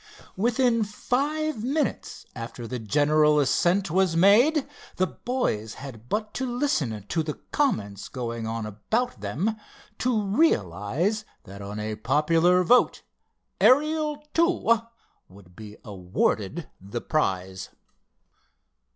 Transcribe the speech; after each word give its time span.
Within 0.35 0.83
five 0.83 1.63
minutes 1.63 2.25
after 2.35 2.65
the 2.67 2.79
general 2.79 3.39
ascent 3.39 3.91
was 3.91 4.15
made 4.17 4.67
the 4.95 5.05
boys 5.05 5.75
had 5.75 6.09
but 6.09 6.33
to 6.33 6.45
listen 6.51 7.05
to 7.07 7.21
the 7.21 7.35
comments 7.51 8.07
going 8.09 8.47
on 8.47 8.65
about 8.65 9.21
them, 9.21 9.55
to 9.99 10.23
realize 10.23 11.23
that 11.43 11.61
on 11.61 11.79
a 11.79 11.97
popular 11.97 12.63
vote 12.63 13.03
Ariel 13.59 14.23
II 14.35 14.81
would 15.29 15.55
be 15.55 15.77
awarded 15.85 16.67
the 16.81 16.99
prize. 17.01 17.69